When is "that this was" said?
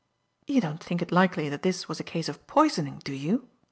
1.49-1.99